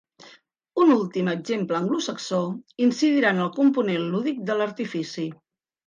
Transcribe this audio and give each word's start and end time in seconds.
Un 0.83 0.93
últim 0.93 1.29
exemple 1.33 1.77
anglosaxó 1.81 2.41
incidirà 2.89 3.37
en 3.37 3.45
el 3.47 3.55
component 3.61 4.11
lúdic 4.15 4.45
de 4.51 4.61
l'artifici. 4.61 5.33